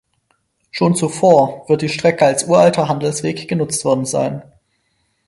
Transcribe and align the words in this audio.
Schon 0.71 0.95
zuvor 0.95 1.63
wird 1.69 1.83
die 1.83 1.89
Strecke 1.89 2.25
als 2.25 2.45
‚uralter 2.47 2.87
Handelsweg‘ 2.89 3.47
genutzt 3.47 3.85
worden 3.85 4.05
sein. 4.07 4.41